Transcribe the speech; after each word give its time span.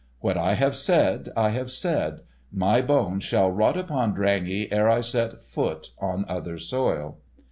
What 0.19 0.35
I 0.35 0.55
have 0.55 0.75
said, 0.75 1.29
I 1.37 1.49
have 1.49 1.69
said. 1.69 2.21
My 2.51 2.81
bones 2.81 3.23
shall 3.23 3.51
rot 3.51 3.77
upon 3.77 4.15
Drangey 4.15 4.67
ere 4.71 4.89
I 4.89 5.01
set 5.01 5.43
foot 5.43 5.91
on 5.99 6.25
other 6.27 6.57
soil." 6.57 7.19